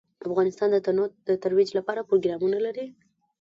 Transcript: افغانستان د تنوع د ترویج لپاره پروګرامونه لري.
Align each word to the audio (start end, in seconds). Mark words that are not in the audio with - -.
افغانستان 0.27 0.69
د 0.71 0.77
تنوع 0.85 1.07
د 1.27 1.29
ترویج 1.43 1.69
لپاره 1.77 2.05
پروګرامونه 2.09 2.57
لري. 2.65 2.85